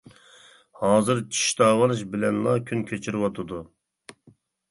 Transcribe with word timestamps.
ھازىر 0.83 1.19
چىش 1.35 1.51
داۋالاش 1.59 2.01
بىلەنلا 2.15 2.55
كۈن 2.71 2.83
كەچۈرۈۋاتىدۇ. 2.93 3.63